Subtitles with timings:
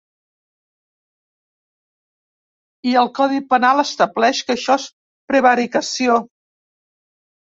[2.91, 4.87] I el codi penal estableix que això és
[5.33, 6.17] prevaricació.